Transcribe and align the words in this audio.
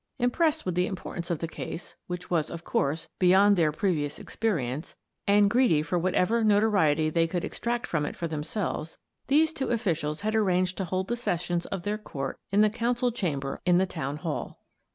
Impressed 0.17 0.65
with 0.65 0.73
the 0.73 0.87
im 0.87 0.95
portance 0.95 1.29
of 1.29 1.37
the 1.37 1.47
case, 1.47 1.95
which 2.07 2.27
was, 2.31 2.49
of 2.49 2.63
course, 2.63 3.07
beyond 3.19 3.55
their 3.55 3.71
previous 3.71 4.17
experience, 4.17 4.95
and 5.27 5.47
greedy 5.47 5.83
for 5.83 5.99
whatever 5.99 6.43
notoriety 6.43 7.11
they 7.11 7.27
could 7.27 7.45
extract 7.45 7.85
from 7.85 8.03
it 8.03 8.15
for 8.15 8.27
themselves, 8.27 8.97
these 9.27 9.53
two 9.53 9.67
officials 9.67 10.21
had 10.21 10.33
arranged 10.35 10.75
to 10.77 10.85
hold 10.85 11.07
the 11.07 11.15
sessions 11.15 11.67
of 11.67 11.83
their 11.83 11.99
court 11.99 12.39
in 12.51 12.61
the 12.61 12.69
council 12.71 13.11
chamber 13.11 13.61
in 13.63 13.77
the 13.77 13.85
town 13.85 14.17
hall. 14.17 14.57